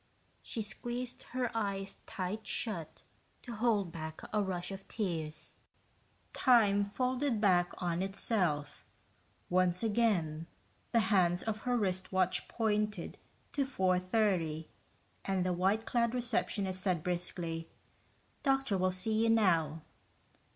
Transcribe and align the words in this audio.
She 0.41 0.63
squeezed 0.63 1.21
her 1.33 1.55
eyes 1.55 1.97
tight 2.07 2.47
shut 2.47 3.03
to 3.43 3.53
hold 3.53 3.91
back 3.91 4.21
a 4.33 4.41
rush 4.41 4.71
of 4.71 4.87
tears. 4.87 5.57
Time 6.33 6.83
folded 6.83 7.39
back 7.39 7.71
on 7.77 8.01
itself. 8.01 8.83
Once 9.47 9.83
again, 9.83 10.47
the 10.91 11.01
hands 11.13 11.43
of 11.43 11.59
her 11.69 11.77
wristwatch 11.77 12.47
pointed 12.47 13.19
to 13.53 13.63
4:30 13.63 14.65
and 15.23 15.45
the 15.45 15.53
white 15.53 15.85
clad 15.85 16.15
receptionist 16.15 16.81
said 16.81 17.03
briskly, 17.03 17.69
"Doctor 18.41 18.79
will 18.79 18.89
see 18.89 19.13
you 19.21 19.29
now." 19.29 19.83